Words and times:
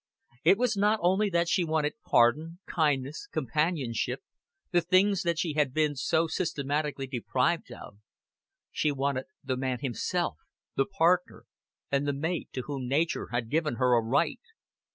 It 0.43 0.57
was 0.57 0.75
not 0.75 0.97
only 1.03 1.29
that 1.29 1.47
she 1.47 1.63
wanted 1.63 1.93
pardon, 2.03 2.57
kindness, 2.65 3.27
companionship, 3.27 4.23
the 4.71 4.81
things 4.81 5.21
that 5.21 5.37
she 5.37 5.53
had 5.53 5.75
been 5.75 5.95
so 5.95 6.25
systematically 6.25 7.05
deprived 7.05 7.71
of; 7.71 7.99
she 8.71 8.91
wanted 8.91 9.25
the 9.43 9.57
man 9.57 9.77
himself, 9.81 10.37
the 10.75 10.87
partner, 10.87 11.45
and 11.91 12.07
the 12.07 12.13
mate 12.13 12.49
to 12.53 12.63
whom 12.63 12.87
nature 12.87 13.27
had 13.31 13.51
given 13.51 13.75
her 13.75 13.93
a 13.93 14.01
right. 14.01 14.41